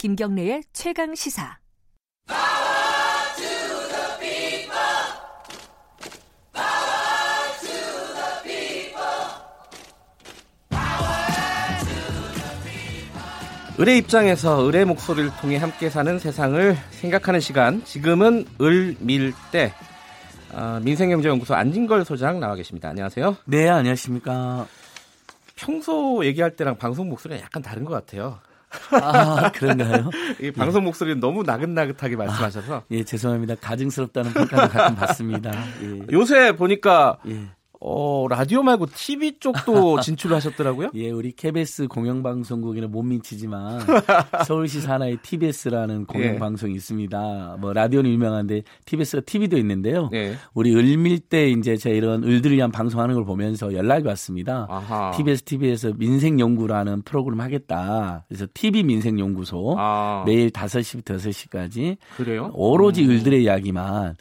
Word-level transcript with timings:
김경래의 0.00 0.62
최강 0.72 1.14
시사. 1.14 1.58
을의 13.78 13.98
입장에서 13.98 14.66
을의 14.66 14.86
목소리를 14.86 15.30
통해 15.42 15.58
함께 15.58 15.90
사는 15.90 16.18
세상을 16.18 16.76
생각하는 16.92 17.40
시간. 17.40 17.84
지금은 17.84 18.46
을밀대 18.58 19.74
어, 20.54 20.80
민생경제연구소 20.82 21.54
안진걸 21.54 22.06
소장 22.06 22.40
나와 22.40 22.54
계십니다. 22.54 22.88
안녕하세요. 22.88 23.36
네, 23.44 23.68
안녕하십니까. 23.68 24.66
평소 25.56 26.24
얘기할 26.24 26.56
때랑 26.56 26.78
방송 26.78 27.10
목소리가 27.10 27.42
약간 27.42 27.62
다른 27.62 27.84
것 27.84 27.92
같아요. 27.92 28.38
아, 28.90 29.50
그런가요? 29.52 30.10
이 30.40 30.50
방송 30.50 30.84
목소리는 30.84 31.20
너무 31.20 31.42
나긋나긋하게 31.42 32.16
말씀하셔서. 32.16 32.76
아, 32.76 32.82
예, 32.90 33.04
죄송합니다. 33.04 33.56
가증스럽다는 33.56 34.32
평가를 34.32 34.68
가끔 34.68 34.94
받습니다. 34.96 35.50
예. 35.82 36.00
요새 36.12 36.54
보니까 36.56 37.18
예. 37.28 37.48
어, 37.82 38.26
라디오 38.28 38.62
말고 38.62 38.86
TV 38.94 39.38
쪽도 39.40 40.00
진출을 40.02 40.36
하셨더라고요? 40.36 40.90
예, 40.94 41.10
우리 41.10 41.32
KBS 41.32 41.88
공영방송국에는 41.88 42.90
못 42.90 43.02
미치지만 43.02 43.80
서울시 44.46 44.82
산하의 44.82 45.18
TBS라는 45.22 46.04
공영방송이 46.04 46.74
예. 46.74 46.76
있습니다. 46.76 47.56
뭐 47.58 47.72
라디오는 47.72 48.10
유명한데 48.10 48.62
TBS가 48.84 49.22
TV도 49.24 49.56
있는데요. 49.58 50.10
예. 50.12 50.34
우리 50.52 50.74
을밀 50.74 51.20
때 51.20 51.48
이제 51.48 51.76
제가 51.76 51.96
이런 51.96 52.22
을들을 52.22 52.54
위한 52.54 52.70
방송하는 52.70 53.14
걸 53.14 53.24
보면서 53.24 53.72
연락이 53.72 54.06
왔습니다. 54.08 54.66
아하. 54.68 55.12
TBS 55.16 55.42
TV에서 55.44 55.92
민생연구라는 55.96 57.02
프로그램 57.02 57.40
하겠다. 57.40 58.26
그래서 58.28 58.46
TV 58.52 58.82
민생연구소 58.82 59.76
아. 59.78 60.24
매일 60.26 60.50
5시부터 60.50 61.16
6시까지 61.16 61.96
그래요? 62.18 62.50
오로지 62.52 63.04
음. 63.04 63.10
을들의 63.10 63.42
이야기만 63.42 64.16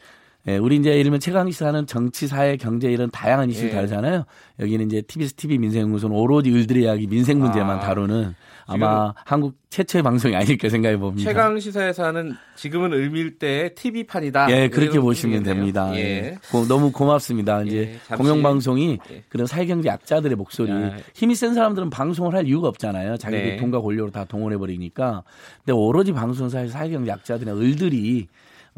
예, 0.48 0.58
우리 0.58 0.78
이제 0.78 0.92
예를 0.92 1.04
들면 1.04 1.20
최강 1.20 1.50
시사는 1.52 1.86
정치, 1.86 2.28
사회, 2.28 2.56
경제 2.56 2.90
이런 2.90 3.12
다양한 3.12 3.50
이슈를 3.50 3.72
예. 3.72 3.76
다루잖아요. 3.76 4.24
여기는 4.60 4.86
이제 4.86 5.02
TBS 5.02 5.34
TV 5.34 5.58
민생연구소는 5.58 6.16
오로지 6.16 6.52
을들의 6.52 6.84
이야기 6.84 7.08
민생 7.08 7.40
문제만 7.40 7.78
아. 7.78 7.80
다루는 7.80 8.36
아마 8.66 9.14
한국 9.26 9.56
최초의 9.70 10.04
방송이 10.04 10.36
아닐까 10.36 10.70
생각해 10.70 10.98
봅니다. 10.98 11.30
최강 11.30 11.60
시사에서는 11.60 12.36
지금은 12.56 12.94
을밀대의 12.94 13.76
TV판이다. 13.76 14.52
예, 14.52 14.70
그렇게 14.70 15.00
보시면 15.00 15.44
됩니다. 15.44 15.92
예. 15.96 16.00
예. 16.00 16.38
고, 16.52 16.66
너무 16.68 16.92
고맙습니다. 16.92 17.64
이제 17.64 18.00
예, 18.12 18.16
공영 18.16 18.42
방송이 18.42 19.00
예. 19.12 19.24
그런 19.28 19.46
사회경제 19.46 19.90
약자들의 19.90 20.38
목소리, 20.38 20.72
아. 20.72 20.96
힘이 21.16 21.36
센 21.36 21.54
사람들은 21.54 21.90
방송을 21.90 22.34
할 22.34 22.48
이유가 22.48 22.70
없잖아요. 22.70 23.18
자기들 23.18 23.44
네. 23.44 23.58
돈과 23.58 23.82
권력으로 23.82 24.12
다 24.12 24.24
동원해 24.24 24.58
버리니까. 24.58 25.24
근데 25.66 25.74
오로지 25.74 26.14
방송사에서 26.14 26.72
사회경제 26.72 27.12
약자들의 27.12 27.56
을들이 27.56 28.28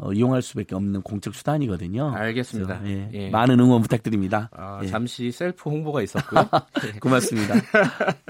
어, 0.02 0.12
이용할 0.12 0.42
수밖에 0.42 0.74
없는 0.74 1.02
공적 1.02 1.32
수단이거든요. 1.32 2.12
알겠습니다. 2.12 2.80
그래서, 2.80 2.92
예, 2.92 3.08
예. 3.12 3.30
많은 3.30 3.60
응원 3.60 3.82
부탁드립니다. 3.82 4.50
아, 4.52 4.80
예. 4.82 4.88
잠시 4.88 5.30
셀프 5.30 5.70
홍보가 5.70 6.02
있었고요. 6.02 6.48
고맙습니다. 7.00 7.54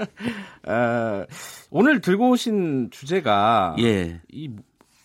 아, 0.67 1.25
오늘 1.71 1.99
들고 1.99 2.29
오신 2.29 2.91
주제가 2.91 3.75
예. 3.79 4.21
이 4.31 4.51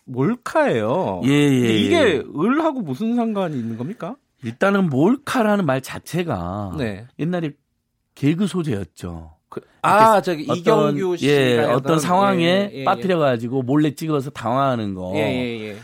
몰카예요. 0.05 1.23
예, 1.25 1.31
예, 1.31 1.79
이게 1.79 1.97
예. 1.97 2.23
을하고 2.39 2.83
무슨 2.83 3.17
상관이 3.17 3.59
있는 3.59 3.79
겁니까? 3.79 4.17
일단은 4.45 4.91
몰카라는 4.91 5.65
말 5.65 5.81
자체가 5.81 6.75
네. 6.77 7.07
옛날에 7.19 7.53
개그 8.15 8.47
소재였죠. 8.47 9.33
그, 9.49 9.63
아, 9.81 10.21
저기 10.21 10.45
어떤, 10.45 10.59
이경규 10.59 11.17
씨 11.17 11.29
예, 11.29 11.61
어떤 11.61 11.99
상황에 11.99 12.71
예, 12.73 12.81
예, 12.81 12.85
빠뜨려 12.85 13.19
가지고 13.19 13.63
몰래 13.63 13.95
찍어서 13.95 14.29
당황하는 14.31 14.95
거. 14.95 15.13
예, 15.15 15.21
예, 15.21 15.69
예. 15.71 15.77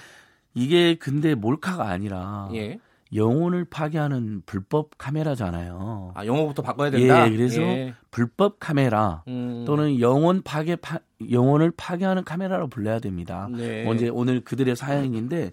이게 0.54 0.94
근데 0.94 1.34
몰카가 1.34 1.88
아니라 1.88 2.48
예. 2.54 2.78
영혼을 3.14 3.64
파괴하는 3.64 4.42
불법 4.46 4.90
카메라잖아요. 4.98 6.12
아, 6.14 6.26
영어부터 6.26 6.62
바꿔야 6.62 6.90
된다. 6.90 7.26
예, 7.26 7.30
그래서 7.30 7.60
예. 7.60 7.94
불법 8.10 8.58
카메라 8.58 9.22
음. 9.28 9.64
또는 9.66 10.00
영혼 10.00 10.42
파괴 10.42 10.76
파, 10.76 10.98
영혼을 11.30 11.70
파괴하는 11.76 12.24
카메라로 12.24 12.68
불러야 12.68 12.98
됩니다. 12.98 13.48
네. 13.52 13.86
언제 13.86 14.08
오늘 14.08 14.40
그들의 14.40 14.74
사연인데 14.74 15.52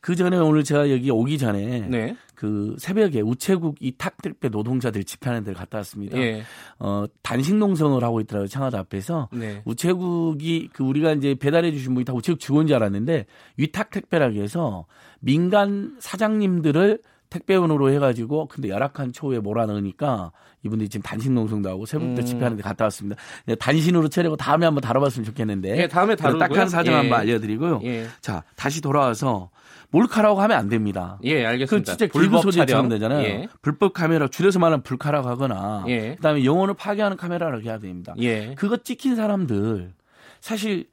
그 0.00 0.16
전에 0.16 0.36
오늘 0.36 0.64
제가 0.64 0.90
여기 0.90 1.10
오기 1.10 1.38
전에 1.38 1.86
네. 1.88 2.16
그 2.38 2.76
새벽에 2.78 3.20
우체국 3.20 3.74
이 3.80 3.90
탁 3.98 4.22
택배 4.22 4.48
노동자들 4.48 5.02
집회하는 5.02 5.42
데를 5.42 5.56
갔다 5.56 5.78
왔습니다. 5.78 6.16
예. 6.18 6.42
어, 6.78 7.04
단식 7.20 7.56
농성을 7.56 8.00
하고 8.04 8.20
있더라고요. 8.20 8.46
창하도 8.46 8.78
앞에서. 8.78 9.28
네. 9.32 9.60
우체국이 9.64 10.68
그 10.72 10.84
우리가 10.84 11.14
이제 11.14 11.34
배달해 11.34 11.72
주신 11.72 11.94
분이 11.94 12.04
다 12.04 12.12
우체국 12.12 12.38
직원인 12.38 12.68
줄 12.68 12.76
알았는데 12.76 13.26
위탁 13.56 13.90
택배라고 13.90 14.36
해서 14.36 14.86
민간 15.18 15.96
사장님들을 15.98 17.00
택배원으로 17.30 17.90
해가지고 17.90 18.48
근데 18.48 18.68
열악한 18.68 19.12
초에 19.12 19.38
몰아넣으니까 19.38 20.32
이분들이 20.62 20.88
지금 20.88 21.02
단식 21.02 21.30
농성도 21.32 21.68
하고 21.68 21.86
새벽부터 21.86 22.22
음. 22.22 22.24
집회하는데 22.24 22.62
갔다 22.62 22.84
왔습니다. 22.84 23.20
단신으로 23.58 24.08
채려고 24.08 24.36
다음에 24.36 24.64
한번 24.66 24.80
다뤄봤으면 24.80 25.24
좋겠는데. 25.24 25.76
예, 25.78 25.88
다음에 25.88 26.16
다루고요. 26.16 26.48
딱한 26.48 26.68
사정 26.68 26.94
예. 26.94 26.98
한번 26.98 27.20
알려드리고요. 27.20 27.80
예. 27.84 28.06
자 28.20 28.42
다시 28.56 28.80
돌아와서 28.80 29.50
몰카라고 29.90 30.40
하면 30.42 30.58
안 30.58 30.68
됩니다. 30.68 31.18
예, 31.24 31.44
알겠습니다. 31.46 31.92
그 31.92 31.96
진짜 31.98 32.12
불법 32.12 32.42
소재처럼 32.42 32.88
되잖아요. 32.88 33.22
예. 33.24 33.48
불법 33.62 33.92
카메라 33.92 34.28
줄여서 34.28 34.58
말하면 34.58 34.82
불카라고 34.82 35.28
하거나 35.28 35.84
예. 35.88 36.14
그다음에 36.16 36.44
영혼을 36.44 36.74
파괴하는 36.74 37.16
카메라라고 37.16 37.62
해야 37.62 37.78
됩니다. 37.78 38.14
예. 38.18 38.54
그거 38.54 38.76
찍힌 38.78 39.16
사람들 39.16 39.92
사실 40.40 40.86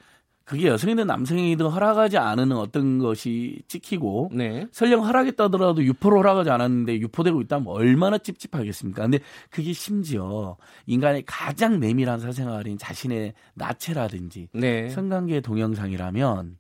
그게 0.46 0.68
여성이든 0.68 1.08
남성이든 1.08 1.66
허락하지 1.66 2.20
않은 2.20 2.52
어떤 2.52 3.00
것이 3.00 3.64
찍히고 3.68 4.30
네. 4.32 4.68
설령 4.72 5.04
허락했다더라도 5.04 5.84
유포를 5.84 6.20
허락하지 6.20 6.52
않았는데 6.52 7.00
유포되고 7.00 7.42
있다면 7.42 7.68
얼마나 7.68 8.20
찝찝하겠습니까? 8.20 9.02
근데 9.02 9.20
그게 9.50 9.74
심지어 9.74 10.56
인간의 10.86 11.24
가장 11.26 11.80
내밀한 11.80 12.20
사생활인 12.20 12.78
자신의 12.78 13.34
나체라든지 13.56 14.50
네. 14.54 14.88
성관계 14.90 15.42
동영상이라면 15.42 16.60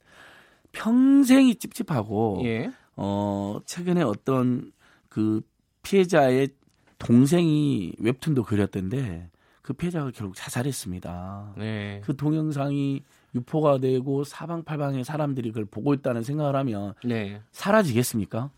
평생이 0.71 1.55
찝찝하고 1.55 2.41
예. 2.45 2.71
어 2.95 3.59
최근에 3.65 4.01
어떤 4.01 4.71
그 5.09 5.41
피해자의 5.83 6.49
동생이 6.97 7.93
웹툰도 7.99 8.43
그렸던데 8.43 9.29
그 9.61 9.73
피해자가 9.73 10.09
결국 10.11 10.35
자살했습니다. 10.35 11.53
네. 11.57 12.01
그 12.03 12.15
동영상이 12.15 13.03
유포가 13.35 13.77
되고 13.77 14.23
사방팔방의 14.23 15.03
사람들이 15.03 15.49
그걸 15.49 15.65
보고 15.65 15.93
있다는 15.93 16.23
생각을 16.23 16.55
하면 16.55 16.93
네. 17.03 17.41
사라지겠습니까? 17.51 18.49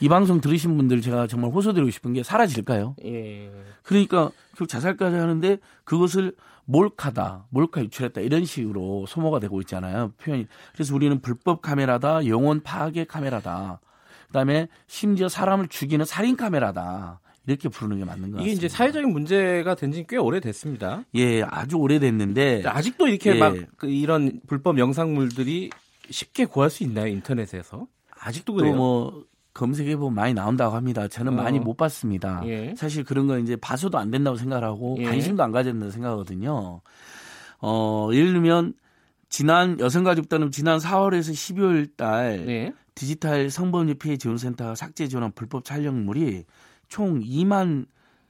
이 0.00 0.08
방송 0.08 0.40
들으신 0.40 0.76
분들 0.76 1.00
제가 1.00 1.28
정말 1.28 1.52
호소드리고 1.52 1.90
싶은 1.90 2.12
게 2.12 2.22
사라질까요? 2.24 2.96
예. 3.04 3.52
그러니까 3.84 4.30
결국 4.56 4.68
자살까지 4.68 5.16
하는데 5.16 5.58
그것을 5.84 6.34
몰카다, 6.64 7.46
몰카 7.50 7.82
유출했다 7.82 8.20
이런 8.20 8.44
식으로 8.44 9.06
소모가 9.06 9.38
되고 9.38 9.60
있잖아요. 9.60 10.12
표현이. 10.18 10.46
그래서 10.72 10.94
우리는 10.94 11.20
불법 11.20 11.62
카메라다, 11.62 12.26
영혼 12.26 12.62
파괴 12.62 13.04
카메라다. 13.04 13.80
그다음에 14.28 14.68
심지어 14.86 15.28
사람을 15.28 15.68
죽이는 15.68 16.04
살인 16.04 16.36
카메라다. 16.36 17.20
이렇게 17.46 17.68
부르는 17.68 17.98
게 17.98 18.04
맞는 18.04 18.30
것 18.30 18.36
같습니다. 18.38 18.42
이게 18.42 18.52
이제 18.52 18.68
사회적인 18.68 19.10
문제가 19.12 19.74
된 19.74 19.90
지 19.92 20.04
꽤 20.08 20.16
오래됐습니다. 20.16 21.04
예, 21.16 21.42
아주 21.42 21.76
오래됐는데 21.76 22.62
아직도 22.66 23.08
이렇게 23.08 23.34
예. 23.34 23.38
막그 23.38 23.88
이런 23.88 24.40
불법 24.46 24.78
영상물들이 24.78 25.70
쉽게 26.10 26.44
구할 26.44 26.70
수 26.70 26.82
있나요 26.84 27.06
인터넷에서? 27.08 27.86
아직도 28.20 28.54
그래요? 28.54 28.74
뭐 28.76 29.24
검색해 29.54 29.96
보면 29.96 30.14
많이 30.14 30.34
나온다고 30.34 30.76
합니다. 30.76 31.08
저는 31.08 31.32
어. 31.32 31.36
많이 31.42 31.58
못 31.58 31.76
봤습니다. 31.76 32.42
예. 32.46 32.74
사실 32.76 33.04
그런 33.04 33.26
거 33.26 33.38
이제 33.38 33.56
봐서도 33.56 33.98
안 33.98 34.10
된다고 34.10 34.36
생각하고 34.36 34.96
예. 35.00 35.04
관심도 35.04 35.42
안 35.42 35.50
가진다고 35.52 35.90
생각하거든요. 35.90 36.80
어, 37.60 38.08
예를 38.12 38.32
들면 38.32 38.74
지난 39.28 39.78
여성가족단은 39.80 40.50
지난 40.52 40.78
4월에서 40.78 41.32
12월 41.32 41.96
달 41.96 42.44
예. 42.48 42.72
디지털 42.94 43.50
성범죄 43.50 43.94
피해 43.94 44.16
지원센터 44.16 44.74
삭제 44.74 45.08
지원한 45.08 45.32
불법 45.34 45.64
촬영물이 45.64 46.44
총 46.92 47.20
2만 47.20 47.86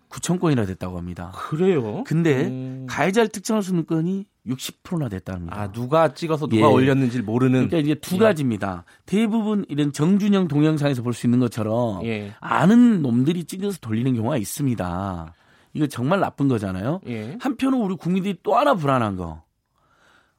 9천 0.09 0.39
건이나 0.39 0.65
됐다고 0.67 0.97
합니다. 0.97 1.33
그래요? 1.35 2.05
근데 2.07 2.47
음. 2.47 2.87
가해자를 2.89 3.29
특정할 3.29 3.61
수 3.65 3.73
있는 3.73 3.87
건이 3.87 4.25
60%나 4.47 5.09
됐답니다. 5.09 5.59
아, 5.61 5.73
누가 5.73 6.15
찍어서 6.15 6.47
누가 6.47 6.69
예. 6.69 6.73
올렸는지 6.73 7.23
모르는. 7.23 7.67
그러니까 7.69 7.79
이제 7.79 7.97
두 7.97 8.17
예. 8.17 8.19
가지입니다. 8.21 8.85
대부분 9.05 9.65
이런 9.69 9.93
정준영 9.93 10.47
동영상에서 10.47 11.03
볼 11.03 11.13
수 11.13 11.27
있는 11.27 11.41
것처럼 11.41 12.05
예. 12.05 12.35
아는 12.39 13.03
놈들이 13.03 13.47
찍어서 13.47 13.79
돌리는 13.81 14.15
경우가 14.15 14.37
있습니다. 14.37 15.35
이거 15.75 15.87
정말 15.89 16.21
나쁜 16.21 16.47
거잖아요. 16.47 17.01
예. 17.09 17.37
한편은 17.41 17.81
우리 17.81 17.97
국민들이 17.97 18.39
또 18.45 18.55
하나 18.57 18.75
불안한 18.75 19.17
거. 19.17 19.43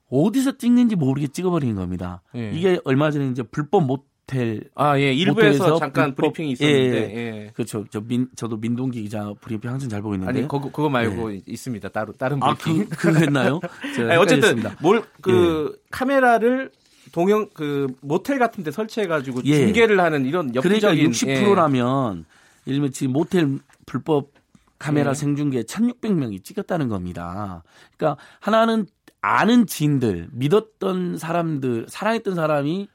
어디서 0.10 0.58
찍는지 0.58 0.96
모르게 0.96 1.28
찍어버리는 1.28 1.76
겁니다. 1.76 2.22
예. 2.36 2.52
이게 2.54 2.80
얼마 2.86 3.12
전에 3.12 3.28
이제 3.28 3.44
불법 3.44 3.86
모, 3.86 4.06
모텔 4.28 4.62
아예 4.76 5.14
일부에서 5.14 5.78
잠깐 5.78 6.16
브리핑이 6.16 6.52
있었는데 6.52 6.98
예, 6.98 7.18
예. 7.18 7.52
그렇죠 7.54 7.86
저 7.90 8.02
민 8.02 8.28
저도 8.36 8.58
민동기 8.58 9.02
기자 9.02 9.34
브리핑 9.42 9.70
항상 9.70 9.90
잘 9.90 10.02
보고 10.02 10.16
있는데 10.16 10.30
아니 10.30 10.42
그거 10.44 10.60
그거 10.62 10.90
말고 10.90 11.34
예. 11.34 11.42
있습니다 11.46 11.90
따로 11.90 12.14
다른 12.14 12.40
브리핑 12.40 12.82
아, 12.82 12.86
그, 12.90 12.96
그거 12.96 13.20
했나요? 13.20 13.60
아니, 14.10 14.16
어쨌든 14.16 14.64
뭘그 14.82 15.74
예. 15.74 15.82
카메라를 15.92 16.72
동영 17.12 17.50
그 17.54 17.88
모텔 18.02 18.40
같은 18.40 18.64
데 18.64 18.72
설치해 18.72 19.08
가지고 19.08 19.42
예. 19.46 19.58
중계를 19.58 20.00
하는 20.00 20.26
이런 20.26 20.54
역부적인 20.56 21.12
그러니까 21.12 21.12
60%라면 21.12 22.26
예. 22.68 22.72
예를 22.72 22.78
들면 22.80 22.92
지금 22.92 23.14
모텔 23.14 23.60
불법 23.86 24.32
카메라 24.80 25.12
예. 25.12 25.14
생중계 25.14 25.64
1,600명이 25.64 26.44
찍었다는 26.44 26.90
겁니다. 26.90 27.64
그러니까 27.98 28.22
하나는 28.40 28.88
아는 29.22 29.68
지인들, 29.68 30.28
믿었던 30.34 31.18
사람들, 31.18 31.86
사랑했던 31.88 32.36
사람이 32.36 32.90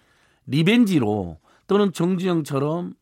리벤지로 0.48 1.38
또는 1.66 1.92
정주영처럼 1.92 2.94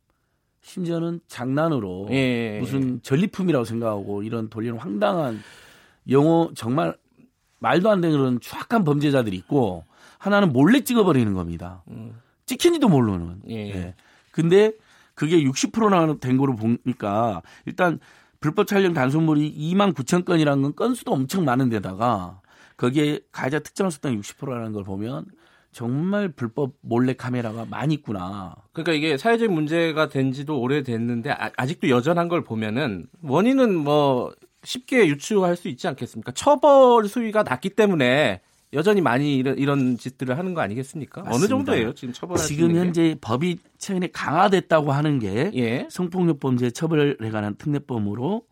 심지어는 0.60 1.20
장난으로 1.28 2.08
예. 2.10 2.58
무슨 2.60 3.00
전리품이라고 3.02 3.64
생각하고 3.64 4.22
이런 4.25 4.50
돌리는 4.50 4.76
황당한 4.76 5.40
영어 6.10 6.50
정말 6.54 6.96
말도 7.60 7.88
안 7.88 8.00
되는 8.00 8.16
그런 8.16 8.40
추악한 8.40 8.84
범죄자들이 8.84 9.37
있고 9.37 9.84
하나는 10.19 10.52
몰래 10.52 10.81
찍어버리는 10.81 11.32
겁니다. 11.34 11.82
음. 11.88 12.20
찍힌지도 12.46 12.88
모르는. 12.88 13.43
예. 13.48 13.54
예. 13.54 13.94
근데 14.32 14.72
그게 15.14 15.43
60%나 15.43 16.19
된 16.19 16.37
거로 16.37 16.56
보니까 16.56 17.43
일단 17.64 17.98
불법 18.40 18.66
촬영 18.66 18.93
단속물이 18.93 19.56
2만 19.56 19.94
9천 19.94 20.25
건이라는 20.25 20.62
건 20.62 20.75
건수도 20.75 21.12
엄청 21.12 21.44
많은 21.44 21.70
데다가 21.70 22.40
거기에 22.76 23.20
가해자 23.32 23.60
특정 23.60 23.88
수당 23.88 24.20
60%라는 24.20 24.72
걸 24.72 24.84
보면 24.84 25.26
정말 25.76 26.31
불법 26.31 26.73
몰래 26.81 27.12
카메라가 27.12 27.67
많이 27.69 27.93
있구나. 27.93 28.56
그러니까 28.73 28.94
이게 28.94 29.19
사회적 29.19 29.52
문제가 29.52 30.08
된 30.08 30.32
지도 30.32 30.58
오래됐는데 30.58 31.31
아, 31.31 31.67
직도 31.67 31.90
여전한 31.90 32.28
걸 32.28 32.43
보면은 32.43 33.08
원인은 33.23 33.75
뭐 33.76 34.32
쉽게 34.64 35.06
유추할 35.06 35.55
수 35.55 35.69
있지 35.69 35.87
않겠습니까? 35.87 36.32
처벌 36.32 37.06
수위가 37.06 37.43
낮기 37.43 37.69
때문에 37.69 38.40
여전히 38.73 39.02
많이 39.02 39.37
이런, 39.37 39.58
이런 39.58 39.99
짓들을 39.99 40.38
하는 40.38 40.55
거 40.55 40.62
아니겠습니까? 40.62 41.25
맞습니다. 41.25 41.37
어느 41.37 41.46
정도예요 41.46 41.93
지금 41.93 42.14
처벌 42.14 42.38
지금 42.38 42.75
현재 42.75 43.08
게? 43.08 43.19
법이 43.20 43.58
최근에 43.76 44.08
강화됐다고 44.14 44.93
하는 44.93 45.19
게 45.19 45.50
예. 45.56 45.87
성폭력 45.90 46.40
범죄 46.40 46.70
처벌에 46.70 47.31
관한 47.31 47.55
특례법으로 47.55 48.46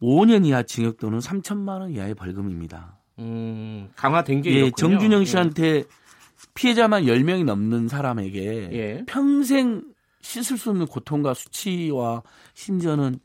5년 0.00 0.46
이하 0.46 0.62
징역 0.62 0.96
또는 0.96 1.18
3천만 1.18 1.82
원 1.82 1.90
이하의 1.90 2.14
벌금입니다. 2.14 2.96
음, 3.18 3.90
강화된 3.94 4.40
게 4.40 4.54
예, 4.54 4.70
정준영 4.70 5.26
씨한테 5.26 5.66
예. 5.66 5.84
피해자만 6.60 7.04
10명이 7.04 7.44
넘는 7.44 7.88
사람에게 7.88 8.68
예. 8.72 9.04
평생 9.06 9.82
씻을 10.20 10.58
수 10.58 10.68
없는 10.68 10.86
고통과 10.86 11.32
수치와 11.32 12.22
심지어는 12.52 13.18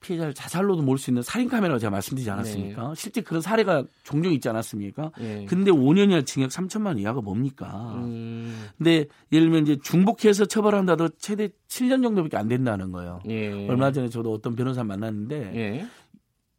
피해자를 0.00 0.34
자살로도 0.34 0.82
몰 0.82 0.96
수 0.98 1.10
있는 1.10 1.22
살인 1.22 1.48
카메라가 1.48 1.80
제가 1.80 1.90
말씀드리지 1.90 2.30
않았습니까? 2.30 2.88
네. 2.88 2.94
실제 2.94 3.22
그런 3.22 3.40
사례가 3.42 3.84
종종 4.04 4.32
있지 4.32 4.48
않았습니까? 4.48 5.10
네. 5.18 5.46
근데 5.48 5.72
5년이나 5.72 6.24
징역 6.24 6.50
3천만 6.50 6.88
원 6.88 6.98
이하가 6.98 7.20
뭡니까? 7.22 7.94
음. 7.96 8.68
근데 8.78 9.06
예를 9.32 9.46
들면 9.48 9.62
이제 9.62 9.76
중복해서 9.82 10.44
처벌한다도 10.44 11.08
최대 11.18 11.48
7년 11.66 12.02
정도밖에 12.04 12.36
안 12.36 12.46
된다는 12.46 12.92
거예요. 12.92 13.20
예. 13.28 13.66
얼마 13.66 13.90
전에 13.90 14.08
저도 14.08 14.32
어떤 14.32 14.54
변호사 14.54 14.84
만났는데 14.84 15.52
예. 15.56 15.86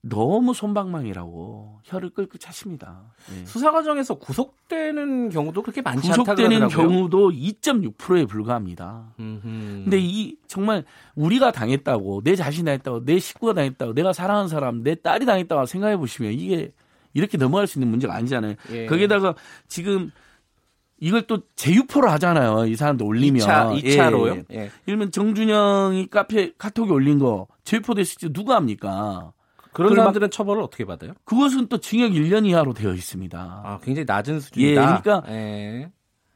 너무 0.07 0.53
손방망이라고 0.53 1.79
혀를 1.83 2.11
끌끌 2.11 2.39
차십니다. 2.39 3.01
네. 3.27 3.43
수사 3.45 3.71
과정에서 3.71 4.13
구속되는 4.15 5.29
경우도 5.29 5.63
그렇게 5.63 5.81
많지 5.81 6.11
않다 6.11 6.35
구속되는 6.35 6.67
경우도 6.67 7.31
2.6%에 7.31 8.25
불과합니다. 8.25 9.15
음흠. 9.19 9.41
근데 9.83 9.97
이 9.99 10.37
정말 10.45 10.83
우리가 11.15 11.51
당했다고 11.51 12.21
내 12.23 12.35
자신이 12.35 12.65
당했다고 12.65 13.05
내 13.05 13.17
식구가 13.17 13.53
당했다고 13.53 13.93
내가 13.93 14.13
사랑하는 14.13 14.47
사람 14.47 14.83
내 14.83 14.93
딸이 14.93 15.25
당했다고 15.25 15.65
생각해 15.65 15.97
보시면 15.97 16.33
이게 16.33 16.71
이렇게 17.15 17.39
넘어갈 17.39 17.65
수 17.65 17.79
있는 17.79 17.89
문제가 17.89 18.13
아니잖아요. 18.13 18.55
예. 18.73 18.85
거기에다가 18.85 19.33
지금 19.67 20.11
이걸 20.99 21.23
또 21.23 21.41
재유포를 21.55 22.11
하잖아요. 22.11 22.67
이 22.67 22.75
사람들 22.75 23.05
올리면. 23.05 23.41
2차, 23.41 23.83
2차로요? 23.83 24.45
예. 24.51 24.55
예. 24.55 24.71
예를 24.87 25.09
정준영이 25.09 26.07
카페 26.11 26.51
카톡에 26.57 26.91
올린 26.91 27.17
거 27.17 27.47
재유포 27.63 27.95
됐을 27.95 28.17
때 28.19 28.31
누가 28.31 28.55
합니까? 28.55 29.33
그런 29.75 29.93
사람들은 29.93 30.31
처벌을 30.31 30.61
어떻게 30.61 30.85
받아요? 30.85 31.11
그것은 31.25 31.67
또 31.67 31.79
징역 31.79 32.11
1년 32.11 32.47
이하로 32.47 32.73
되어 32.73 32.93
있습니다. 32.93 33.37
아, 33.37 33.79
굉장히 33.83 34.05
낮은 34.05 34.39
수준이다. 34.39 34.81
예, 34.81 35.01
그러니까 35.01 35.23
예. 35.29 35.91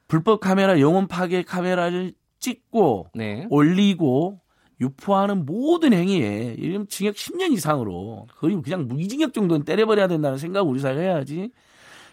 불법 0.08 0.42
카메라, 0.42 0.80
영혼 0.80 1.08
파괴 1.08 1.44
카메라를 1.44 2.14
찍고 2.40 3.12
네. 3.16 3.48
올리고 3.50 4.42
유포하는 4.82 5.46
모든 5.46 5.94
행위에 5.94 6.56
이런 6.58 6.88
징역 6.88 7.16
10년 7.16 7.54
이상으로 7.54 8.28
거의 8.38 8.62
그냥 8.62 8.88
무기징역 8.88 9.34
정도는 9.34 9.64
때려버려야 9.64 10.08
된다는 10.08 10.38
생각을 10.38 10.70
우리 10.70 10.80
사회가 10.80 11.00
해야지. 11.00 11.52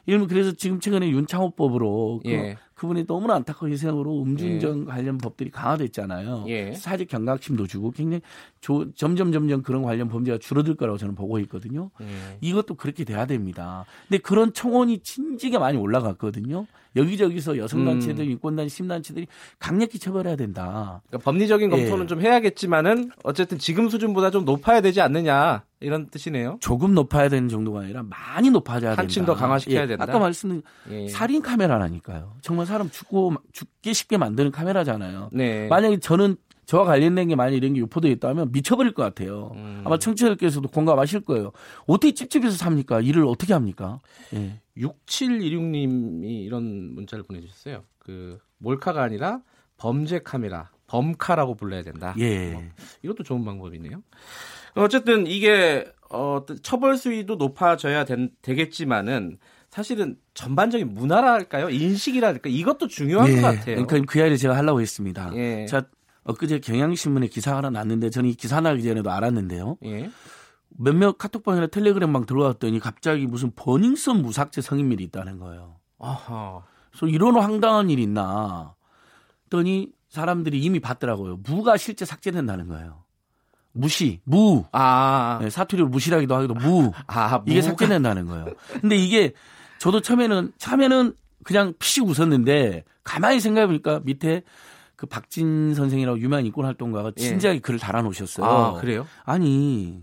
이러면 0.06 0.28
그래서 0.28 0.52
지금 0.52 0.78
최근에 0.78 1.08
윤창호법으로 1.08 2.20
그 2.24 2.30
예. 2.30 2.56
그분이 2.76 3.06
너무나 3.06 3.34
안타까운 3.34 3.72
희생으로 3.72 4.22
음주운전 4.22 4.82
예. 4.82 4.84
관련 4.84 5.16
법들이 5.18 5.50
강화됐잖아요. 5.50 6.44
예. 6.48 6.74
사회적 6.74 7.08
경각심도 7.08 7.66
주고 7.66 7.90
굉장히 7.90 8.20
조, 8.60 8.92
점점 8.92 9.32
점점 9.32 9.62
그런 9.62 9.82
관련 9.82 10.08
범죄가 10.08 10.36
줄어들 10.38 10.74
거라고 10.76 10.98
저는 10.98 11.14
보고 11.14 11.38
있거든요. 11.40 11.90
예. 12.02 12.06
이것도 12.42 12.74
그렇게 12.74 13.04
돼야 13.04 13.24
됩니다. 13.24 13.86
근데 14.06 14.18
그런 14.18 14.52
청원이 14.52 14.98
진지게 14.98 15.58
많이 15.58 15.78
올라갔거든요. 15.78 16.66
여기저기서 16.96 17.58
여성단체들, 17.58 18.24
음. 18.24 18.30
인권단, 18.32 18.68
심단체들이 18.68 19.26
강력히 19.58 19.98
처벌해야 19.98 20.36
된다. 20.36 21.02
그러니까 21.08 21.30
법리적인 21.30 21.70
검토는 21.70 22.04
예. 22.04 22.06
좀 22.06 22.20
해야겠지만은 22.22 23.10
어쨌든 23.22 23.58
지금 23.58 23.88
수준보다 23.88 24.30
좀 24.30 24.44
높아야 24.44 24.80
되지 24.80 25.00
않느냐 25.00 25.64
이런 25.80 26.08
뜻이네요. 26.08 26.56
조금 26.60 26.94
높아야 26.94 27.28
되는 27.28 27.48
정도가 27.48 27.80
아니라 27.80 28.02
많이 28.02 28.50
높아져야 28.50 28.92
된다. 28.92 29.02
한층 29.02 29.26
더 29.26 29.34
강화시켜야 29.34 29.82
예. 29.82 29.86
된다. 29.86 30.04
아까 30.04 30.18
말씀드린 30.18 30.62
예. 30.90 31.08
살인 31.08 31.42
카메라라니까요. 31.42 32.36
정말 32.40 32.65
사람 32.66 32.90
죽고 32.90 33.34
죽기 33.52 33.94
쉽게 33.94 34.18
만드는 34.18 34.50
카메라잖아요. 34.50 35.30
네. 35.32 35.68
만약에 35.68 35.98
저는 35.98 36.36
저와 36.66 36.84
관련된 36.84 37.28
게 37.28 37.36
만약 37.36 37.54
이런 37.54 37.74
게 37.74 37.80
유포되어 37.80 38.10
있다면 38.10 38.50
미쳐버릴 38.52 38.92
것 38.92 39.02
같아요. 39.04 39.52
음. 39.54 39.82
아마 39.84 39.98
청취자들께서도 39.98 40.68
공감하실 40.68 41.20
거예요. 41.20 41.52
어떻게 41.86 42.12
찝찝해서 42.12 42.56
삽니까? 42.56 43.00
일을 43.00 43.24
어떻게 43.24 43.52
합니까? 43.52 44.00
예. 44.34 44.60
6716님이 44.76 46.44
이런 46.44 46.94
문자를 46.94 47.24
보내주셨어요. 47.24 47.84
그 47.98 48.38
몰카가 48.58 49.02
아니라 49.02 49.40
범죄 49.76 50.18
카메라, 50.18 50.70
범카라고 50.88 51.54
불러야 51.54 51.82
된다. 51.82 52.14
예. 52.18 52.54
어, 52.54 52.62
이것도 53.02 53.22
좋은 53.22 53.44
방법이네요. 53.44 54.02
어쨌든 54.74 55.26
이게 55.26 55.86
어, 56.10 56.44
처벌 56.62 56.96
수위도 56.96 57.36
높아져야 57.36 58.04
된, 58.04 58.30
되겠지만은 58.42 59.38
사실은 59.70 60.16
전반적인 60.34 60.94
문화랄까요? 60.94 61.70
인식이랄까 61.70 62.48
이것도 62.48 62.88
중요한 62.88 63.28
예, 63.28 63.36
것 63.36 63.42
같아요. 63.42 63.84
그러니까 63.84 64.00
그 64.10 64.18
이야기를 64.18 64.36
제가 64.36 64.56
하려고 64.56 64.80
했습니다. 64.80 65.30
예. 65.34 65.66
자, 65.66 65.86
엊그제 66.24 66.60
경향신문에 66.60 67.28
기사가 67.28 67.58
하나 67.58 67.70
났는데 67.70 68.10
저는 68.10 68.30
이 68.30 68.34
기사 68.34 68.60
나기 68.60 68.82
전에도 68.82 69.10
알았는데요. 69.10 69.78
예. 69.84 70.10
몇몇 70.68 71.18
카톡방이나 71.18 71.68
텔레그램방 71.68 72.26
들어왔더니 72.26 72.80
갑자기 72.80 73.26
무슨 73.26 73.52
버닝썬 73.54 74.22
무삭제 74.22 74.60
성인밀이 74.60 75.02
있다는 75.04 75.38
거예요. 75.38 75.76
아하. 75.98 76.62
그래서 76.90 77.06
이런 77.06 77.36
황당한 77.36 77.90
일이 77.90 78.02
있나. 78.02 78.74
했더니 79.44 79.92
사람들이 80.08 80.60
이미 80.60 80.80
봤더라고요. 80.80 81.38
무가 81.44 81.76
실제 81.76 82.04
삭제된다는 82.04 82.68
거예요. 82.68 83.04
무시, 83.76 84.20
무. 84.24 84.64
아. 84.72 85.38
네, 85.42 85.50
사투리로 85.50 85.88
무시라기도 85.88 86.34
하기도 86.34 86.54
무. 86.54 86.92
아, 87.06 87.42
이게 87.46 87.62
삭제된다는 87.62 88.26
거예요. 88.26 88.46
근데 88.80 88.96
이게 88.96 89.32
저도 89.78 90.00
처음에는 90.00 90.52
처음에는 90.58 91.14
그냥 91.44 91.74
피식 91.78 92.04
웃었는데 92.04 92.84
가만히 93.04 93.40
생각해 93.40 93.66
보니까 93.66 94.00
밑에 94.04 94.42
그 94.96 95.06
박진 95.06 95.74
선생이라고 95.74 96.18
유명한 96.18 96.46
인권 96.46 96.64
활동가가 96.64 97.12
예. 97.18 97.22
진지하게 97.22 97.56
예. 97.56 97.60
글을 97.60 97.78
달아놓으셨어요. 97.78 98.46
아, 98.46 98.80
그래요? 98.80 99.06
아니 99.24 100.02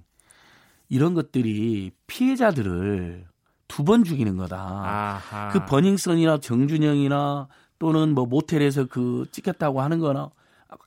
이런 0.87 1.13
것들이 1.15 1.91
피해자들을 2.07 3.25
두 3.67 3.83
번 3.83 4.03
죽이는 4.03 4.37
거다. 4.37 4.55
아하. 4.57 5.49
그 5.49 5.65
버닝썬이나 5.65 6.37
정준영이나 6.39 7.47
또는 7.79 8.13
뭐 8.13 8.27
모텔에서 8.27 8.85
그 8.85 9.25
찍혔다고 9.31 9.81
하는 9.81 9.97
거나 9.99 10.29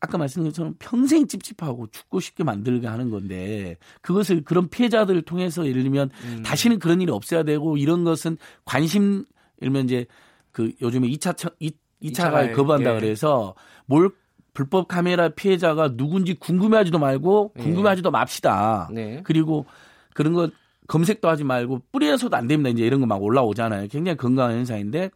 아까 0.00 0.18
말씀드린 0.18 0.50
것처럼 0.50 0.74
평생 0.78 1.26
찝찝하고 1.26 1.88
죽고 1.88 2.20
싶게 2.20 2.44
만들게 2.44 2.86
하는 2.86 3.10
건데 3.10 3.76
그것을 4.02 4.44
그런 4.44 4.68
피해자들을 4.68 5.22
통해서 5.22 5.66
예를 5.66 5.82
들면 5.82 6.10
음. 6.24 6.42
다시는 6.44 6.78
그런 6.78 7.00
일이 7.00 7.10
없어야 7.10 7.42
되고 7.42 7.76
이런 7.76 8.04
것은 8.04 8.36
관심 8.64 9.24
예를 9.62 9.72
들면 9.72 9.84
이제 9.84 10.06
그 10.52 10.72
요즘에 10.80 11.08
2차 11.08 11.52
2, 11.60 11.70
2차가 12.02 12.54
거부한다 12.54 12.94
예. 12.96 13.00
그래서 13.00 13.54
뭘 13.86 14.10
불법 14.54 14.88
카메라 14.88 15.28
피해자가 15.28 15.96
누군지 15.96 16.34
궁금해하지도 16.34 16.98
말고 16.98 17.52
예. 17.58 17.62
궁금해하지도 17.62 18.10
맙시다. 18.10 18.88
네. 18.92 19.20
그리고 19.24 19.66
그런 20.14 20.32
거 20.32 20.48
검색도 20.88 21.28
하지 21.28 21.44
말고 21.44 21.82
뿌리에서도 21.92 22.34
안 22.36 22.46
됩니다. 22.46 22.70
이제 22.70 22.86
이런 22.86 23.00
거 23.00 23.06
막 23.06 23.22
올라오잖아요. 23.22 23.88
굉장히 23.88 24.16
건강한 24.16 24.56
현상인데 24.56 25.10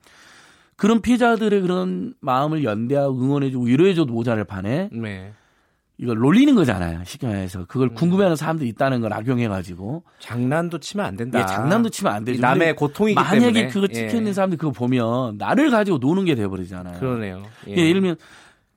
그런 0.81 1.03
피해자들의 1.03 1.61
그런 1.61 2.15
마음을 2.21 2.65
연대하고 2.65 3.21
응원해주고 3.21 3.67
위로해줘도 3.67 4.15
모자랄 4.15 4.45
판에 4.45 4.89
네. 4.91 5.35
이걸 5.99 6.17
놀리는 6.17 6.55
거잖아요. 6.55 7.05
쉽게 7.05 7.27
말해서 7.27 7.67
그걸 7.67 7.89
음. 7.89 7.95
궁금해하는 7.95 8.35
사람들이 8.35 8.67
있다는 8.71 9.03
걸 9.03 9.13
악용해가지고 9.13 10.05
장난도 10.21 10.79
치면 10.79 11.05
안 11.05 11.17
된다. 11.19 11.39
예, 11.39 11.45
장난도 11.45 11.91
치면 11.91 12.15
안 12.15 12.25
되죠. 12.25 12.41
남의 12.41 12.77
고통이기 12.77 13.15
만약에 13.15 13.41
때문에 13.53 13.69
그거 13.69 13.89
찍혀 13.89 14.17
있는 14.17 14.29
예. 14.29 14.33
사람들 14.33 14.57
그거 14.57 14.73
보면 14.73 15.37
나를 15.37 15.71
가지고 15.71 15.99
노는 15.99 16.25
게 16.25 16.35
돼버리잖아요. 16.35 16.99
그러네요. 16.99 17.43
예. 17.69 17.73
예, 17.73 17.77
예를 17.77 18.01
들면 18.01 18.17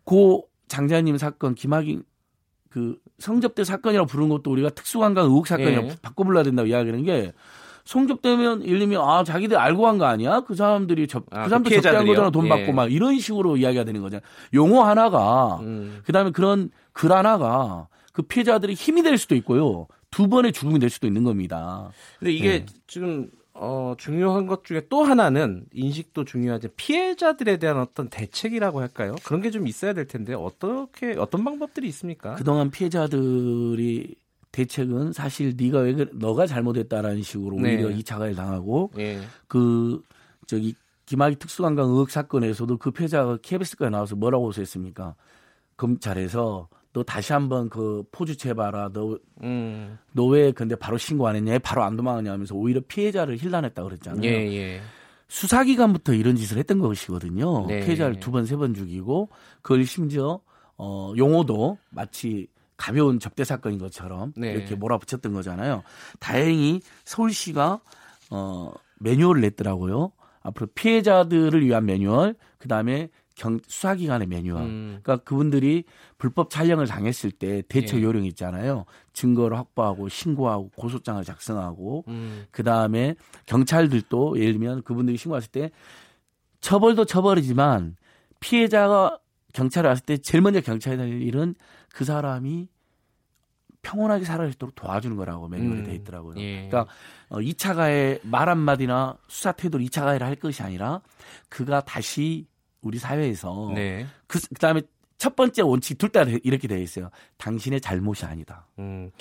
고 0.03 0.49
장자님 0.67 1.17
사건 1.17 1.55
김학인 1.55 2.03
그 2.69 2.97
성접대 3.19 3.63
사건이라고 3.63 4.07
부르는 4.07 4.27
것도 4.27 4.51
우리가 4.51 4.71
특수관광 4.71 5.23
의혹 5.23 5.47
사건이라고 5.47 5.87
예. 5.87 5.95
바꿔 6.01 6.25
불러야 6.25 6.43
된다고 6.43 6.67
이야기하는 6.67 7.05
게 7.05 7.31
성접되면 7.85 8.63
들면 8.63 9.01
아 9.01 9.23
자기들 9.23 9.57
알고 9.57 9.87
한 9.87 9.97
거 9.97 10.05
아니야? 10.05 10.41
그 10.41 10.55
사람들이 10.55 11.07
접, 11.07 11.25
아, 11.31 11.43
그 11.43 11.49
사람들 11.49 11.69
그 11.69 11.81
접대한 11.81 12.05
거잖아 12.05 12.29
돈 12.31 12.47
받고 12.49 12.67
예. 12.67 12.71
막 12.71 12.91
이런 12.91 13.19
식으로 13.19 13.57
이야기가 13.57 13.83
되는 13.83 14.01
거잖아요. 14.01 14.25
용어 14.53 14.83
하나가 14.83 15.59
음. 15.61 16.01
그다음에 16.05 16.31
그런 16.31 16.69
글 16.93 17.11
하나가 17.11 17.87
그 18.13 18.21
피해자들이 18.21 18.73
힘이 18.73 19.03
될 19.03 19.17
수도 19.17 19.35
있고요. 19.35 19.87
두 20.11 20.27
번의 20.29 20.53
죽음이 20.53 20.79
될 20.79 20.89
수도 20.89 21.07
있는 21.07 21.23
겁니다. 21.23 21.89
근데 22.19 22.31
이게 22.31 22.59
네. 22.59 22.65
지금 22.87 23.29
어, 23.55 23.93
중요한 23.97 24.47
것 24.47 24.63
중에 24.63 24.83
또 24.89 25.03
하나는 25.03 25.65
인식도 25.73 26.25
중요하지 26.25 26.69
피해자들에 26.75 27.57
대한 27.57 27.77
어떤 27.79 28.09
대책이라고 28.09 28.79
할까요? 28.81 29.15
그런 29.23 29.41
게 29.41 29.51
좀 29.51 29.67
있어야 29.67 29.93
될 29.93 30.07
텐데 30.07 30.33
어떻게 30.33 31.15
어떤 31.17 31.43
방법들이 31.43 31.87
있습니까? 31.89 32.33
그동안 32.35 32.71
피해자들이 32.71 34.15
대책은 34.53 35.11
사실 35.13 35.55
네가 35.57 35.79
왜 35.79 35.93
그래, 35.93 36.09
너가 36.13 36.45
잘못했다라는 36.47 37.21
식으로 37.23 37.59
네. 37.59 37.75
오히려 37.75 37.89
2차 37.89 38.19
가해 38.19 38.33
당하고 38.33 38.91
네. 38.95 39.19
그 39.47 40.01
저기 40.47 40.75
김학의 41.07 41.35
특수관광 41.37 41.89
의혹 41.89 42.09
사건에서도 42.11 42.77
그 42.77 42.91
피해자가 42.91 43.37
KBS까지 43.41 43.91
나와서 43.91 44.15
뭐라고 44.15 44.47
호소했습니까? 44.47 45.15
검찰에서 45.75 46.69
너 46.93 47.01
다시 47.03 47.33
한번 47.33 47.69
그 47.69 48.03
포주 48.11 48.37
채봐라. 48.37 48.91
너, 48.93 49.17
음. 49.41 49.97
너왜 50.11 50.51
근데 50.51 50.75
바로 50.75 50.97
신고 50.99 51.27
안 51.27 51.35
했냐? 51.35 51.57
바로 51.59 51.83
안 51.83 51.97
도망하냐 51.97 52.31
하면서 52.31 52.53
오히려 52.55 52.79
피해자를 52.87 53.37
힐난했다 53.37 53.83
그랬잖아요. 53.83 54.23
예, 54.23 54.53
예. 54.53 54.81
수사기관부터 55.27 56.13
이런 56.13 56.35
짓을 56.35 56.59
했던 56.59 56.77
것이거든요. 56.79 57.65
네. 57.67 57.83
피해자를 57.83 58.19
두 58.19 58.29
번, 58.31 58.45
세 58.45 58.55
번 58.55 58.75
죽이고 58.75 59.29
그걸 59.63 59.83
심지어 59.85 60.39
어, 60.77 61.11
용어도 61.17 61.79
마치 61.89 62.47
가벼운 62.83 63.17
접대 63.17 63.45
사건인 63.45 63.79
것처럼 63.79 64.33
네. 64.35 64.51
이렇게 64.51 64.75
몰아붙였던 64.75 65.31
거잖아요. 65.31 65.83
다행히 66.19 66.81
서울시가 67.05 67.79
어, 68.29 68.73
매뉴얼을 68.99 69.39
냈더라고요. 69.39 70.11
앞으로 70.41 70.67
피해자들을 70.75 71.65
위한 71.65 71.85
매뉴얼, 71.85 72.35
그 72.57 72.67
다음에 72.67 73.07
경, 73.37 73.57
수사기관의 73.65 74.27
매뉴얼. 74.27 74.61
음. 74.63 74.99
그러니까 75.01 75.23
그분들이 75.23 75.85
불법 76.17 76.49
촬영을 76.49 76.85
당했을 76.85 77.31
때 77.31 77.61
대처 77.69 77.97
예. 77.99 78.03
요령 78.03 78.25
있잖아요. 78.25 78.83
증거를 79.13 79.57
확보하고 79.57 80.09
신고하고 80.09 80.71
고소장을 80.75 81.23
작성하고 81.23 82.03
음. 82.09 82.47
그 82.51 82.63
다음에 82.63 83.15
경찰들도 83.45 84.39
예를 84.39 84.53
들면 84.53 84.83
그분들이 84.83 85.15
신고했을 85.15 85.51
때 85.51 85.71
처벌도 86.59 87.05
처벌이지만 87.05 87.95
피해자가 88.41 89.19
경찰에 89.53 89.87
왔을 89.87 90.03
때 90.03 90.17
제일 90.17 90.41
먼저 90.41 90.59
경찰에 90.59 90.97
할 90.97 91.21
일은 91.21 91.55
그 91.93 92.03
사람이 92.03 92.72
평온하게 93.83 94.25
살아갈 94.25 94.47
수 94.49 94.55
있도록 94.55 94.73
도와주는 94.75 95.15
거라고 95.15 95.47
매뉴얼에 95.47 95.79
음. 95.79 95.83
돼 95.83 95.93
있더라고요. 95.95 96.35
예. 96.39 96.67
그러니까 96.67 96.87
어, 97.29 97.37
2차 97.37 97.75
가해 97.75 98.17
말 98.23 98.49
한마디나 98.49 99.15
수사 99.27 99.51
태도로 99.51 99.83
2차 99.83 100.01
가해를 100.01 100.25
할 100.25 100.35
것이 100.35 100.63
아니라 100.63 101.01
그가 101.49 101.81
다시 101.81 102.47
우리 102.81 102.97
사회에서 102.97 103.71
네. 103.75 104.07
그, 104.27 104.39
그다음에 104.49 104.81
첫 105.17 105.35
번째 105.35 105.61
원칙 105.61 105.97
둘 105.97 106.09
다 106.09 106.23
이렇게 106.43 106.67
되어 106.67 106.79
있어요. 106.79 107.09
당신의 107.37 107.79
잘못이 107.81 108.25
아니다. 108.25 108.67
음. 108.79 109.11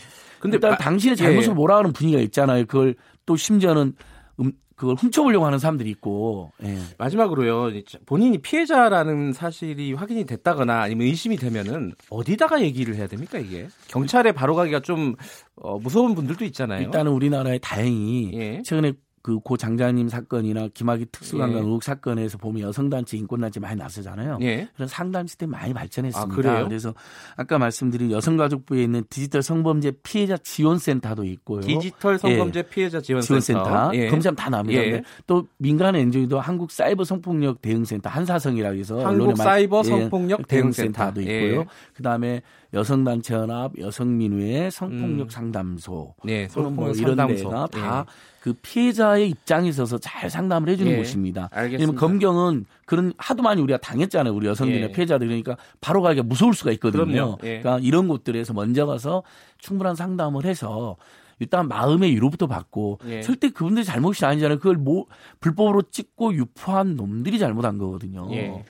근데 0.41 0.57
일단 0.57 0.73
마, 0.73 0.77
당신의 0.79 1.17
잘못을 1.17 1.51
예. 1.51 1.55
몰아가는 1.55 1.93
분위기가 1.93 2.21
있잖아요. 2.23 2.65
그걸 2.67 2.95
또 3.27 3.37
심지어는 3.37 3.95
음, 4.41 4.53
그걸 4.83 4.97
훔쳐보려고 4.97 5.47
하는 5.47 5.61
사람들이 5.61 5.89
있고. 5.91 6.51
예. 6.65 6.77
마지막으로요. 6.99 7.71
본인이 8.05 8.39
피해자라는 8.39 9.33
사실이 9.33 9.93
확인이 9.93 10.27
됐다거나 10.27 10.81
아니면 10.81 11.07
의심이 11.07 11.37
되면은 11.37 11.93
어디다가 12.11 12.61
얘기를 12.63 12.97
해야 12.97 13.07
됩니까 13.07 13.39
이게? 13.39 13.69
경찰에 13.87 14.33
바로 14.33 14.57
가기가 14.57 14.81
좀 14.81 15.15
어, 15.55 15.79
무서운 15.79 16.17
분들도 16.17 16.45
있잖아요. 16.47 16.83
일단은 16.83 17.13
우리나라에 17.13 17.59
다행히 17.59 18.33
예. 18.35 18.63
최근에 18.65 18.95
그고 19.23 19.57
장자님 19.57 20.09
사건이나 20.09 20.69
김학의 20.75 21.07
특수관광 21.13 21.59
예. 21.59 21.63
의혹 21.63 21.85
사건에서 21.85 22.39
보면 22.39 22.63
여성단체 22.69 23.17
인권단체 23.17 23.61
많이 23.61 23.77
나서잖아요. 23.77 24.39
예. 24.43 24.69
그런 24.75 24.89
상담 24.89 25.29
시스템 25.29 25.51
많이 25.51 25.73
발전했습니다. 25.73 26.53
아, 26.53 26.65
그래서 26.65 26.93
아까 27.37 27.57
말씀드린 27.59 28.11
여성가족부에 28.11 28.83
있는 28.83 29.05
디지털 29.09 29.43
성범죄 29.43 29.93
피해자 30.03 30.37
지원센터도 30.37 31.25
있고요. 31.25 31.61
디지털 31.61 32.19
성범죄 32.19 32.59
예. 32.59 32.63
피해자 32.65 33.01
지원센터. 33.01 33.41
지원센터. 33.41 33.91
예. 33.95 34.09
검사하면 34.09 34.37
다 34.37 34.51
나옵니다. 34.51 34.83
예. 34.83 35.03
또 35.29 35.47
민간 35.57 35.95
엔조이도 35.95 36.41
한국 36.41 36.73
사이버 36.73 37.05
성폭력 37.05 37.63
대응센터 37.63 38.11
한사성이라고 38.11 38.77
해서 38.77 39.07
한국 39.07 39.37
사이버 39.37 39.83
예, 39.85 39.89
성폭력 39.89 40.49
대응센터도 40.49 41.21
있고요. 41.23 41.65
그다음에 41.95 42.43
여성단체연합 42.73 43.79
여성민회 43.79 44.71
성폭력 44.71 45.27
음. 45.27 45.29
상담소, 45.29 46.15
네, 46.25 46.49
성폭력 46.49 46.75
뭐 46.75 46.89
이런 46.91 47.17
상담소. 47.17 47.45
데가 47.49 47.67
다 47.69 48.07
그 48.43 48.55
피해자의 48.61 49.31
입장에 49.31 49.69
있어서 49.69 49.99
잘 49.99 50.29
상담을 50.29 50.69
해주는 50.71 50.91
예, 50.91 50.97
곳입니다. 50.97 51.49
알겠습니다. 51.53 52.01
검경은 52.01 52.67
그런 52.87 53.13
하도 53.17 53.41
많이 53.41 53.63
우리가 53.63 53.79
당했잖아요. 53.79 54.35
우리 54.35 54.49
여성들이나 54.49 54.89
예. 54.89 54.93
피해자들 54.93 55.29
그러니까 55.29 55.57
바로 55.81 56.03
가기가 56.03 56.25
무서울 56.27 56.53
수가 56.53 56.73
있거든요. 56.73 57.39
예. 57.45 57.61
그러니까 57.61 57.79
이런 57.79 58.09
곳들에서 58.09 58.53
먼저 58.53 58.85
가서 58.85 59.23
충분한 59.59 59.95
상담을 59.95 60.45
해서 60.45 60.97
일단 61.39 61.69
마음의 61.69 62.11
위로부터 62.17 62.49
받고 62.49 62.99
예. 63.07 63.23
절대 63.23 63.49
그분들 63.49 63.85
잘못이 63.85 64.27
아니잖아요. 64.27 64.59
그걸 64.59 64.75
뭐 64.75 65.07
불법으로 65.39 65.83
찍고 65.83 66.35
유포한 66.35 66.97
놈들이 66.97 67.39
잘못한 67.39 67.79
거거든요. 67.79 68.27
예. 68.33 68.65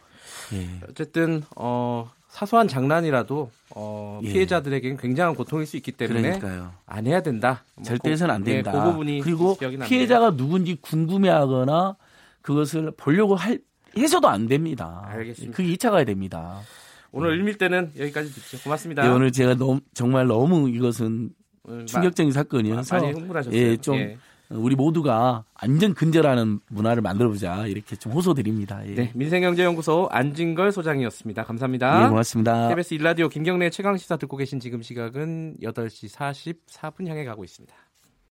예. 0.53 0.69
어쨌든 0.87 1.45
어 1.57 2.11
사소한 2.33 2.67
장난이라도 2.67 3.51
어, 3.77 4.21
예. 4.23 4.33
피해자들에게는 4.33 4.97
굉장한 4.97 5.35
고통일 5.35 5.67
수 5.67 5.77
있기 5.77 5.93
때문에 5.93 6.39
그러니까요. 6.39 6.73
안 6.87 7.07
해야 7.07 7.21
된다. 7.21 7.63
뭐 7.75 7.85
절대 7.85 8.11
해서는 8.11 8.35
안 8.35 8.43
된다. 8.43 8.73
예, 8.75 8.79
그 8.79 8.85
부분이 8.85 9.21
그리고 9.21 9.55
피해자가 9.87 10.35
누군지 10.35 10.75
궁금해하거나 10.81 11.97
그것을 12.41 12.91
보려고 12.97 13.35
할 13.35 13.61
해서도 13.99 14.29
안 14.29 14.49
됩니다. 14.49 15.05
알겠습니다. 15.09 15.55
그게 15.55 15.75
2차 15.75 15.91
가야 15.91 16.05
됩니다. 16.05 16.61
오늘 17.11 17.37
일밀 17.37 17.59
때는 17.59 17.93
여기까지 17.99 18.33
듣죠. 18.33 18.59
고맙습니다. 18.63 19.05
예, 19.05 19.09
오늘 19.11 19.31
제가 19.31 19.55
너무 19.55 19.81
정말 19.93 20.27
너무 20.27 20.71
이것은 20.71 21.33
충격적인 21.85 22.33
사건이어서 22.33 22.97
많이 22.97 23.13
흥분하셨어요. 23.13 23.61
예, 23.61 23.77
좀 23.77 23.97
예. 23.97 24.17
우리 24.55 24.75
모두가 24.75 25.45
안전 25.55 25.95
근절하는 25.95 26.61
문화를 26.69 27.03
만들어보자 27.03 27.67
이렇게 27.67 27.97
좀 27.97 28.13
호소드립니다. 28.13 28.87
예. 28.87 28.95
네, 28.95 29.13
민생경제연구소 29.15 30.09
안진걸 30.11 30.73
소장이었습니다. 30.73 31.45
감사합니다. 31.45 32.03
네, 32.03 32.09
고맙습니다. 32.09 32.69
KBS 32.69 32.95
일라디오 32.95 33.29
김경래 33.29 33.71
최강 33.71 33.97
시사 33.97 34.17
듣고 34.17 34.37
계신 34.37 34.61
지금 34.61 34.83
시각은 34.83 35.57
8시 35.63 36.13
44분 36.15 37.09
향해 37.09 37.25
가고 37.25 37.45
있습니다. 37.45 37.75